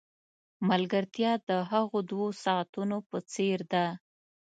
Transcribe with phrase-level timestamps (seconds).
[0.69, 3.85] ملګرتیا د هغو دوو ساعتونو په څېر ده.